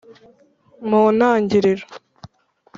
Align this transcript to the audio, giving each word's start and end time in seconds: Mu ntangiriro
Mu 0.87 1.01
ntangiriro 1.17 1.85